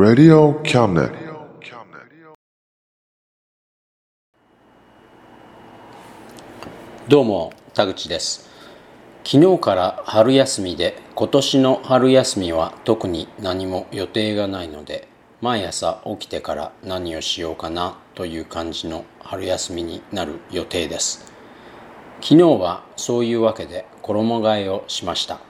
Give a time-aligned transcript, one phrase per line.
[0.00, 1.10] Radio Cabinet.
[7.08, 8.48] どうも田口です
[9.24, 15.08] 昨日から春休みで今年の春休みは特に何も予定がないので
[15.40, 21.24] 毎朝起きてから何をしようかなという感じの春休みになる予定です
[22.20, 25.40] 昨日はそういうわけで衣替えをしました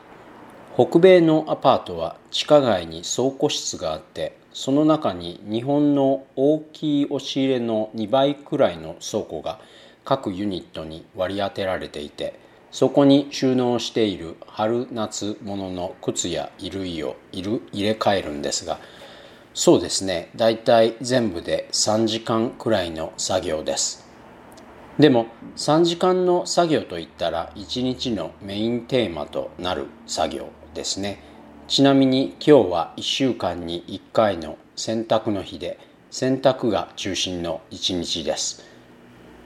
[0.79, 9.61] 北米のアパートは地下街に倉庫室があってその中に日本の大きい押し入れの2倍くらいの倉庫が
[10.05, 12.35] 各ユニットに割り当てられていて
[12.73, 18.81] そこに収納している春夏物の靴や衣類を入れ替えるんですが
[19.55, 24.09] そうですねだいたい全部で3時間くらいの作業です。
[24.99, 31.23] でも3時間の作業といったら1日のメインテーマとなる作業ですね。
[31.69, 35.79] ちなみに今日は1週間に1回の洗濯の日で
[36.11, 38.65] 洗濯が中心の1日です。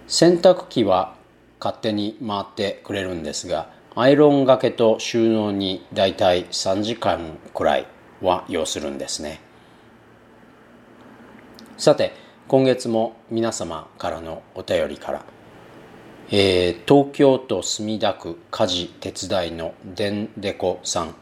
[0.06, 1.16] 洗濯機は
[1.58, 7.88] 勝手に回ってくれるんですがアイロンがけと収納にだいたい3時間くらい
[8.20, 9.40] は要するんですね。
[11.76, 12.12] さて
[12.46, 15.24] 今月も皆様からのお便りから、
[16.30, 21.16] えー、東京都墨田区家事手伝いのでんでこさん。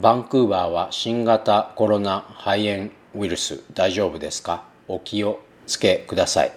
[0.00, 4.62] バンクーバーは新型コロナ肺炎ウイルス大丈夫ですか？
[4.86, 6.52] お気をつけください。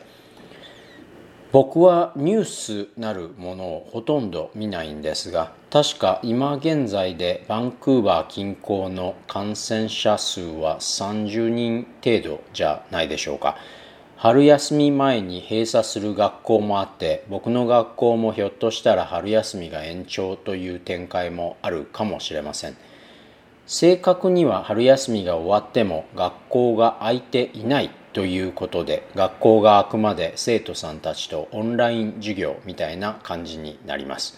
[1.51, 13.57] 僕はニュースなるものをほとんど見ないんですが確か今現在でバンクーバー近郊の感染者数は30人程度じゃないでしょうか。
[14.17, 22.77] 春休み前に閉鎖する学校もあって僕の学校もひょっとしたら春休みが延長という展開もあるかもしれません。
[23.71, 34.37] 正確には春休みが終わっても学校が空いていないということで学校があくまで生徒さんたちとオンライン授業みたいな感じになります。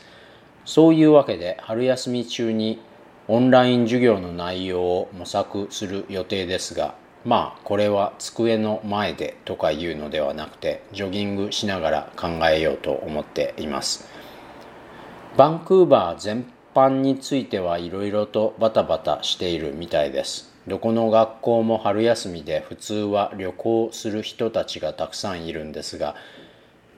[0.66, 2.80] そういうわけで春休み中に
[3.28, 6.94] オンライン授業の内容を模索する予定ですが
[7.26, 14.08] まあこれは机の前でとかいうのではなくてジョギングしながら考えようと思っています。
[15.36, 16.20] バンクーバー
[16.74, 20.54] 般についてはいろいろとバタバタしているみたいです。
[20.68, 26.16] どこの学校も春休みで普通は旅行する人たちがたくさんいるんですが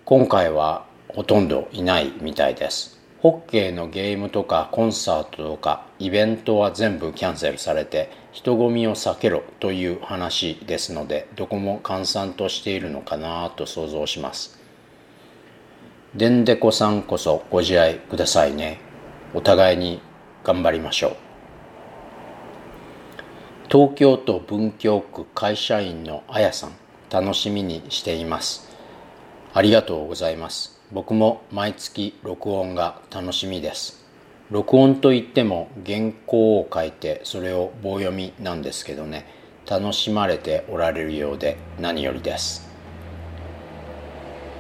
[0.06, 3.00] 今回はほとんどいないみたいです。
[3.22, 14.60] ホッケーのゲームとかコンサートとかイベントは全部キャンセルされて人混みを避けろという話ですのでどこも閑散としているのかなと想像します。
[16.14, 18.85] でんでこさんこそご自愛くださいね。
[19.36, 20.02] お互いに
[20.46, 21.16] 頑張りましょう。
[23.70, 26.72] 東京都文京区会社員のあやさん
[27.10, 28.70] 楽しみにしています。
[29.54, 30.80] ありがとうございます。
[30.94, 34.06] 僕も毎月録音が楽しみです。
[34.52, 39.28] 録音といっても原稿を書いてそれを棒読みなんですけどね。
[39.70, 42.70] 楽しまれておられるようで何よりです。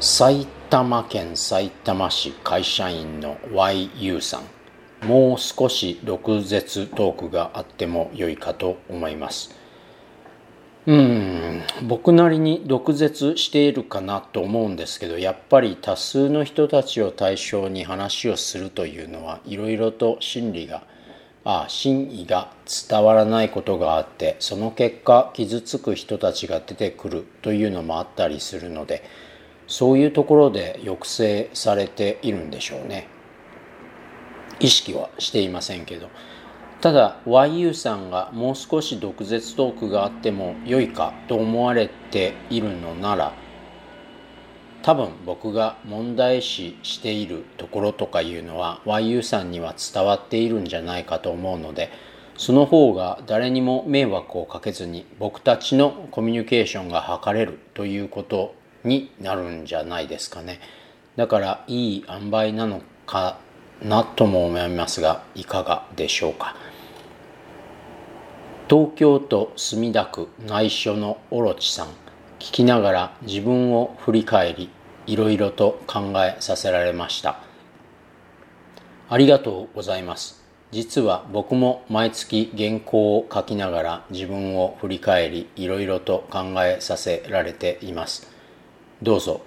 [0.02, 4.55] 埼玉県埼玉市会社員の YU さん。
[5.08, 9.56] もう少し毒舌トークがあっても良いかと思います。
[10.88, 20.84] うん僕なりに毒舌しているかなと思うんですけどやっぱり多数の人たちを対象に話をするというのはいろいろと心理が
[21.44, 22.52] あ真意が
[22.90, 29.04] 伝わらないことがあってその結果傷つく人たちが出てくるというのもあったりするので
[29.68, 33.08] そういうところで抑制されているんでしょうね。
[34.60, 36.10] 意識はしていませんけど。
[36.82, 43.34] ただ YU さんがもう少し毒舌トークがあっても良いかと思われているのなら
[44.84, 51.90] 多分僕が問題視しているところとかいうのは YU さんには伝わっているんじゃないかと思うので
[52.38, 58.54] その方が誰にも迷惑をかけずに僕たちのコミュニケーションが図れるということ
[58.84, 60.60] になるんじゃないですかね
[61.16, 63.40] だからいい塩梅なのか
[63.82, 66.56] なとも思いますがいかがでしょうか？
[68.70, 71.88] 東京都墨田区内緒のオロチさん
[72.40, 74.70] 聞きながら自分を振り返り
[75.06, 77.40] いろいろと考えさせられました。
[79.08, 80.44] ありがとうございます。
[80.72, 88.28] 実は僕も毎月原稿を書きながら自分を振り返りいろいろと考えさせられています。
[89.02, 89.42] どうぞ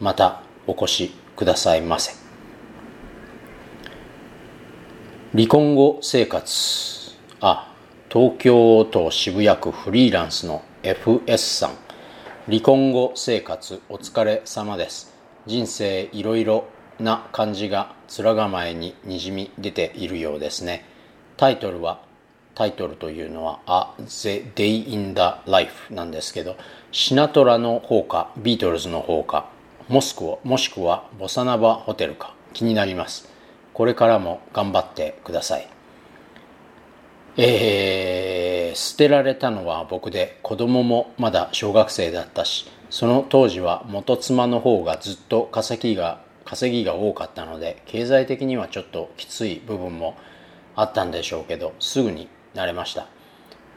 [0.00, 2.21] またお越しくださいませ。
[5.34, 6.44] 離婚後生活。
[7.40, 7.74] あ
[8.10, 11.70] 東京都渋谷区フリーランスの FS さん。
[12.50, 15.14] 離婚後生活お疲れ様です。
[15.46, 16.66] 人生いろいろ
[17.00, 20.84] な感じが面構えににじみ出ているようですね。
[21.38, 22.02] タイトルは
[22.54, 23.60] タイトルというのは
[23.98, 26.56] 「A The Day in the Life」なんですけど
[26.90, 29.46] シナトラの方かビートルズの方か
[29.88, 33.31] もしくはもしくはボサナバホテルか気になります。
[33.74, 35.68] これからも頑張ってください。
[37.36, 50.14] えー、捨てられたのは僕で子供もまだ小学生だったしその当時は元妻の方がずっと稼ぎが稼ぎが多かったので経済的にはちょっときつい部分も
[50.76, 53.06] あったんでしょうけどすぐに慣れました。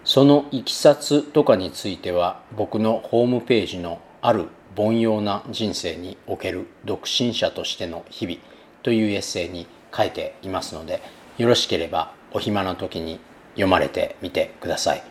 [0.04, 8.38] そのいきさつとかについては僕のホームページのある凡庸な人生における独身者としての日々
[8.84, 9.66] というエッセイに
[9.96, 11.02] 書いていますので
[11.38, 13.20] よろしければお暇な時に
[13.52, 15.04] 読まれてみてください。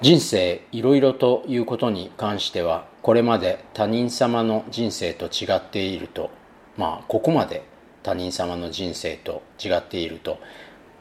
[0.00, 6.30] 人生いろいろということに関してはこれまで他人様の人生と違っていると
[6.76, 7.64] まあここまで
[8.02, 10.38] 他人様の人生と違っていると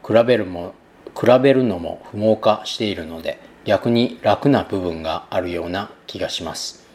[0.08, 0.74] 比べるも
[1.20, 6.86] 比べるのも不毛化しているので逆に楽な部分があるような気がします。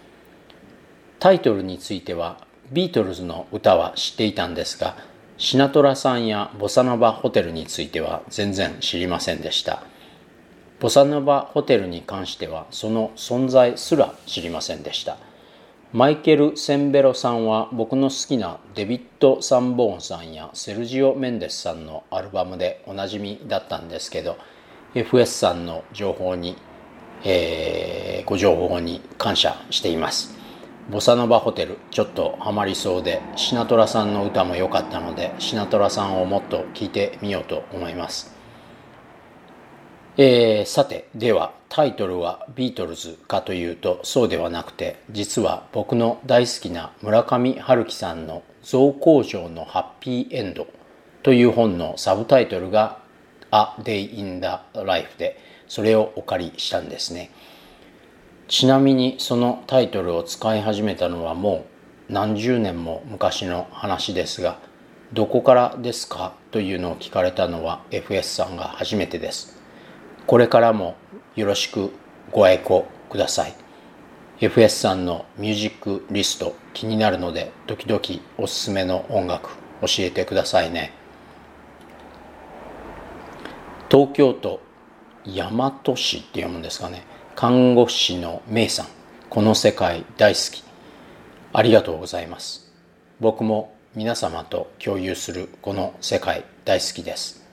[1.19, 2.39] タイトルについては
[2.73, 4.97] ビートルズの歌は知っていたんですが
[5.39, 9.85] シナトラさんやボサノバホテルについては全然知りませんでした。
[10.81, 15.17] ボサノバホテルに関してはその存在すら知りませんでした。
[15.93, 24.37] マイケル・センベロさんは僕の好きなデビッド・サンボーンさんやセルジオ・メンデスさんのアルバムでおなじみだったんですけど
[24.97, 26.57] FS さんの情報に、
[27.23, 30.38] えー、ご情報に感謝しています。
[30.91, 38.35] ボサノバホテルちょっとハマりそうでシナトラさんの歌も良かったのでシナトラさんをもっと聴いてみようと思います、
[40.17, 50.67] えー、さてではタイトルはビートルズかというとそうではなくて実は僕の大好きな村上春樹さんの「造工場のハッピーエンド」
[51.23, 53.01] という本のサブタイトルが
[53.53, 54.49] 「A Day in the
[54.83, 57.31] Life」でそれをお借りしたんですね。
[58.49, 61.67] ちなみにそのタイトルを使い始めたのはも
[62.09, 64.59] う何十年も昔の話ですが
[65.13, 69.59] どこからですかというのを聞かれたのは FS さんが初めてです。
[70.27, 70.97] これからも
[71.37, 71.93] よろしく
[72.33, 73.55] ご愛顧ください。
[74.41, 78.01] FS さんのミュージックリスト気になるので時々
[78.39, 79.51] おすすめの音楽
[79.83, 80.93] 教えてくださいね。
[83.91, 84.61] 東京都
[85.27, 87.18] 大和市って読むんですかね。
[87.41, 88.87] 看護師のメイさん
[89.31, 90.65] この世界大好き。
[91.53, 92.73] ありがとうございます。
[93.21, 97.47] 僕も皆様と共有するこの世界大好きです。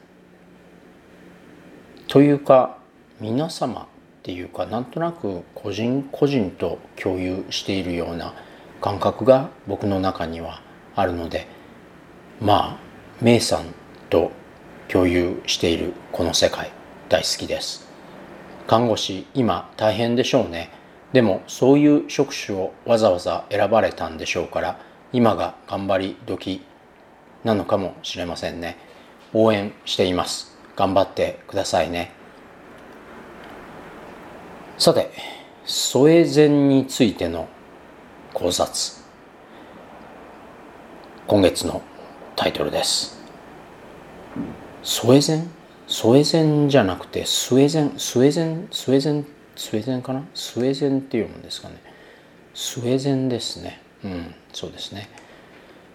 [2.07, 2.79] というか
[3.21, 3.85] 皆様っ
[4.23, 8.33] ていうかなんとなく個人個人と共有しているような
[8.81, 10.63] 感覚が僕の中には
[10.95, 11.45] あるので
[12.41, 12.77] まあ
[13.21, 13.65] メイさん
[14.09, 14.31] と
[14.87, 16.71] 共有しているこの世界
[17.07, 17.84] 大好きです。
[18.67, 20.71] 看護師今大変でしょうね。
[21.13, 24.79] でもそういう職種をわざわざ選ばれたんでしょうから
[25.13, 26.61] 今が頑張り時
[27.43, 28.77] なのかもしれませんね。
[29.33, 30.57] 応援しています。
[30.75, 32.11] 頑張ってくださいね。
[34.77, 35.11] さて
[35.63, 37.47] 添え膳についての
[38.33, 38.73] 考察。
[41.27, 41.81] 今月の
[42.35, 43.17] タイトルです。
[44.83, 45.49] 添え膳
[45.97, 49.25] 添え膳じゃなくてスウェゼンスウェゼンスウェゼン
[49.55, 50.25] スウェゼンかな？
[50.33, 51.75] スウェゼンっていうもんですかね。
[52.53, 53.79] スウェゼンですね。
[54.03, 55.07] うんそうですね。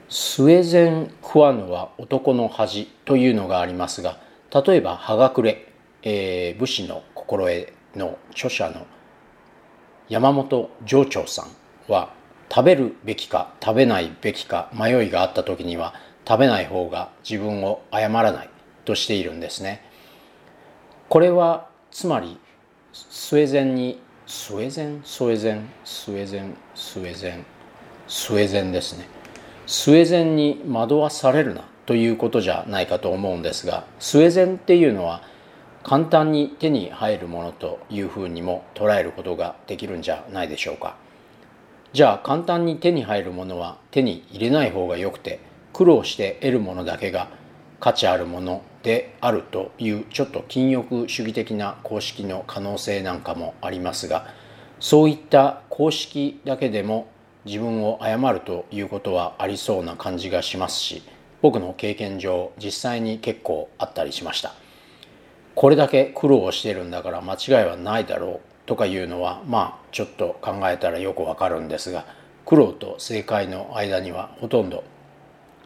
[0.09, 4.19] スウェゼンクワヌは男の恥というのがありますが
[4.65, 5.69] 例えば葉隠れ、
[6.03, 8.87] えー、武士の心得の著者の
[10.09, 12.15] 山本上長さんは
[12.51, 15.93] 食べるべきか食べないべきか迷いがあった時には
[16.27, 18.51] 食べない方が自分を謝らない
[18.87, 19.90] としているんですね。
[21.11, 22.39] これはつまり
[22.93, 27.45] スウェゼンにスウェゼンスウェゼンスウェゼンスウェゼン
[28.07, 29.09] スウェゼンですね。
[29.67, 35.25] スウェゼンに惑わされるなということじゃないかと思うんですがスウェゼンっていうのは
[35.83, 40.95] 簡単に手に入るものというふうにも捉えることができるんじゃないでしょうか
[41.93, 45.41] じゃあ簡単に手に入るものは手に入れない方がよくて
[45.73, 47.40] 苦労して得るものだけが
[47.81, 54.27] 価値あるものであるというちょっと禁欲主義的な公式の可能性なんかもありますが
[54.79, 57.09] そういった公式だけでも
[57.45, 61.03] 自分を誤るということはありそうな感じがしますし
[61.43, 64.53] 僕の経験上実際に結構あったりしました。
[65.55, 72.07] これだけ苦労をしてるんだから間違いはないだろうとかいうのはまあちょっと考えたらよくわかるんですが
[72.47, 74.85] 苦労と正解の間にはほとんど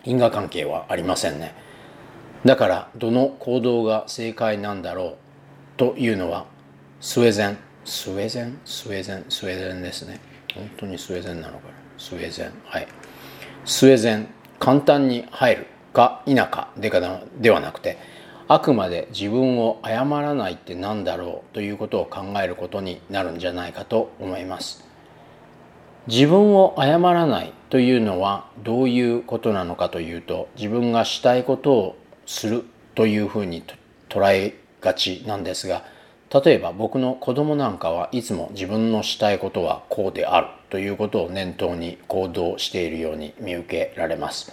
[0.04, 1.54] 因果関係はありませんね。
[2.44, 5.16] だからどの行動が正解なんだろう
[5.76, 6.46] というのは
[7.00, 7.58] スウェゼン。
[7.84, 8.58] スウェゼン？
[8.64, 9.24] スウェゼン？
[9.28, 10.20] スウェゼンですね。
[10.54, 11.74] 本当にスウェーデンなのかな？
[11.98, 12.52] スウェーデン。
[12.64, 12.88] はい。
[13.64, 17.98] スウェーデン簡単に入るか否かでかではなくて
[18.48, 24.84] あくまで自分を謝らないって何だろうということを考えることになるんじゃないかと思います。
[26.06, 32.64] 自分を謝らないというのはどういうことなのかというと自分がしたいことをする
[32.94, 33.62] というふうに
[34.08, 35.84] 捉えがちなんですが
[36.42, 44.52] 例えば僕の子供なんかはいつも自分のしたいことはこうであるということを念頭に行動しているように見受けられます。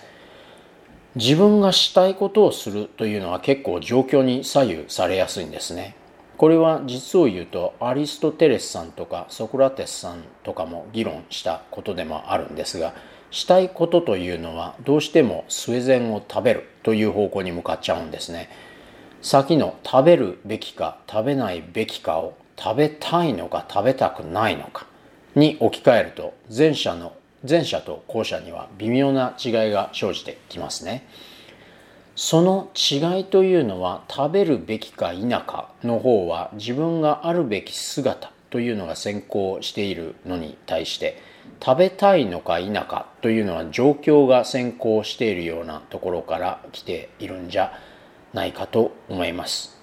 [1.15, 5.95] 自分がしたいことをするというのは結構状況に左右されやすいんですね。
[6.37, 12.93] これは実を言うとアリストテレスさんとかソクラテスさんとかも議論したことでもあるんですが
[13.31, 18.49] したいことというのはどうしてもスウェゼンを食べるという方向に向かっちゃうんですね
[19.21, 24.85] 先の食べるべきか食べないべきかを食べたいのか食べたくないのか
[25.35, 27.13] に置き換えると前者の
[27.47, 31.07] 前者と後者には微妙な違いが生じてきますね。
[32.15, 41.17] その違いというのは食べるべきか否かの方は自分があるべき姿というのが先行しているのに対して
[41.63, 47.71] 食べたいのか否かというのは状況が先行しているようなところから来ているんじゃ
[48.33, 49.79] ないかと思います。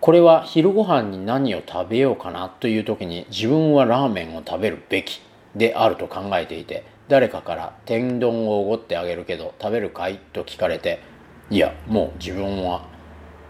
[0.00, 5.20] これは昼ご飯に何を食べようかなという時に自分はラーメンを食べるべき
[5.54, 11.02] であると考えていて誰かから天丼をおごってあげるけど食べるかいと聞かれて
[11.50, 12.88] いやもう自分は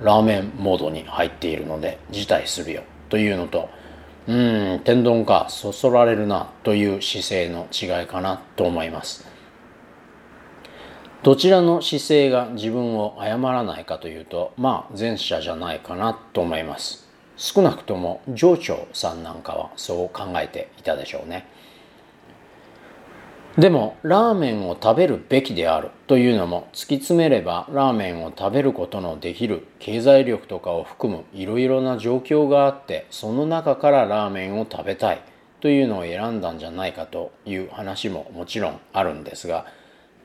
[0.00, 3.68] ラーメンモードに入っているので辞退するよというのと
[4.28, 9.26] うん天丼かそそられるなという姿勢の違いかなと思います。
[11.22, 17.08] どちらの姿勢が自分を謝らないかというとまあ前者じゃないかなと思います。
[17.36, 21.46] 少なくとも上長さんなんかはそう考えていたでしょうね。
[23.58, 35.22] でもラーメンを食べるべきであるというのも突き詰めればラーメンを食べることのできる経済力とかを含むいろいろな状況があってその中からラーメンを食べたい
[35.60, 39.66] というのを選んだんじゃないかという話ももちろんあるんですが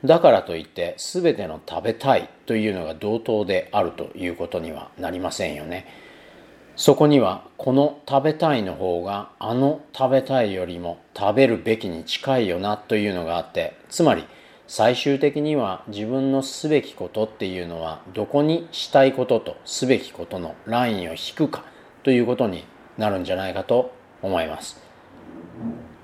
[0.04, 6.05] だからといって全ての食べたいというのが同等であるということにはなりませんよね。
[6.76, 14.24] そこにはこの食べたいの方があの食べたいよりも食べるべきに近いよなというのがあってつまり
[14.68, 21.64] 最終的には自分のすべきことっていうのはどこにしたいこととすべきことのラインを引くか
[22.02, 22.64] ということに
[22.98, 23.92] なるんじゃないかと
[24.22, 24.80] 思います。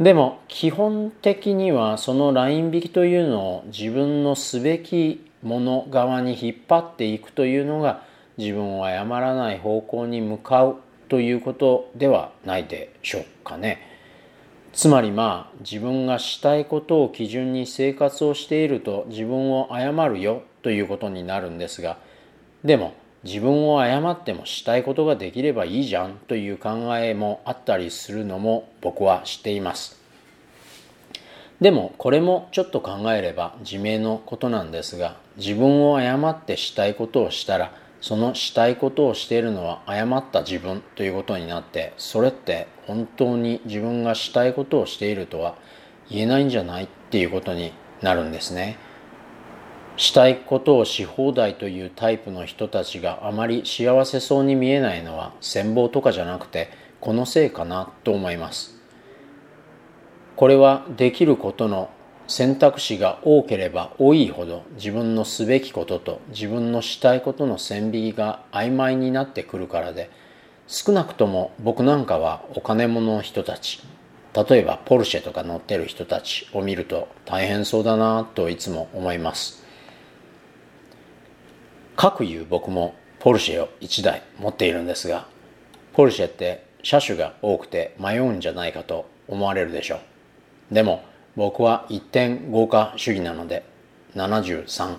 [0.00, 8.04] でも基本的にはそのライン引きというのを自分のすべきもの側に引っ張っていくというのが
[8.38, 10.76] 自分を誤らない方向に向かう
[11.08, 13.92] ということではないでしょうかね。
[14.72, 21.98] つまりまあ自分がしたいことを基準に生活をしていると自分を誤るよということになるんですが
[22.64, 30.00] でも自分を誤ってもしたいことができればいいじゃんという考えもあったりするのも僕は知っています
[31.60, 37.72] でもこれもちょっと考えれば自明のことなんですが自分を誤ってしたいことをしたら
[38.02, 45.54] そのしたいことをしているのは誤った自分ということになってそれって本当に自分がしたいことをしているとは
[46.10, 48.76] 言えないんじゃないっていうことになるんですね。
[49.96, 58.80] したいことをし放題というタイプの人たちがあまり幸せそうに見えないのは羨望とかじゃなくてこのせいかなと思います。
[60.34, 61.88] これはできることの
[62.28, 70.10] 選択肢が多ければ多いほど自分のすべきことと自分のしたいことの線引きが曖昧になってくるからで
[70.66, 73.82] 少なくとも僕なんかはお金物の人たち
[74.34, 79.62] 例えばポルシェとか乗ってる人たちを見ると大変そうだなといつも思います。
[81.96, 85.26] かくいう僕もポルシェを1台持っているんですが
[85.92, 90.00] ポルシェって車種が多くて迷うんじゃないかと思われるでしょ
[90.70, 90.74] う。
[90.74, 91.04] でも
[91.36, 93.64] 僕は一点豪華主義なので
[94.14, 94.98] 7373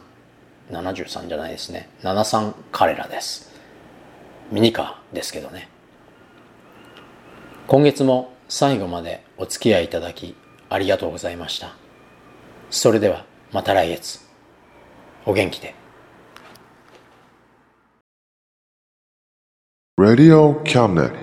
[0.71, 1.89] 73じゃないですね。
[2.01, 3.51] 73彼らです。
[4.51, 5.69] ミニカーですけどね。
[7.67, 10.35] 今月も最後までお付き合いいただき
[10.69, 11.75] ありがとうございました。
[12.69, 14.19] それではまた来月。
[15.25, 15.75] お元気で。
[19.97, 21.22] Radio Cabinet.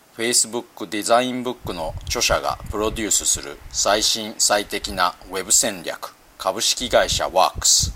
[0.21, 7.91] Facebook デザインブックの著者がプロデュースする最新最適な Web 戦略株式会社ワークス。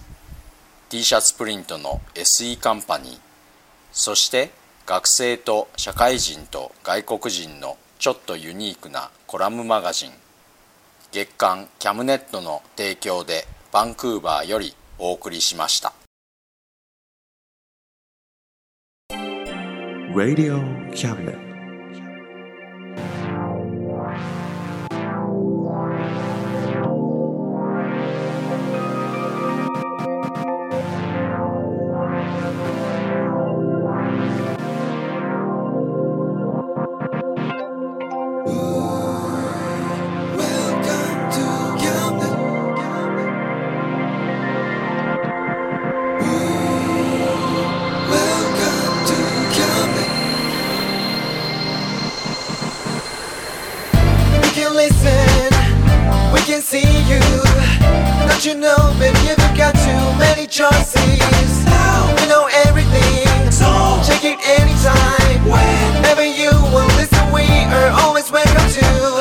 [0.90, 3.20] T シャツプリントの SE カンパニー。
[3.92, 4.50] そして
[4.88, 10.12] 学生と社会人と外国人のちょっとユニークなコラムマガジン。
[11.12, 15.94] 月刊キャムネットの提供でバンクーバーよりお送りしました。
[20.16, 21.45] Radio Cabinet.
[58.46, 61.66] You know, baby, you've got too many choices.
[61.66, 63.66] Now We know everything, so
[64.06, 65.50] check it anytime.
[65.50, 67.42] Whenever you will listen, we
[67.74, 69.15] are always welcome to.